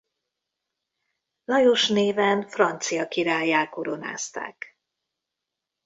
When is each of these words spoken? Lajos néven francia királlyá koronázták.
Lajos 1.45 1.87
néven 1.89 2.47
francia 2.47 3.07
királlyá 3.07 3.69
koronázták. 3.69 4.77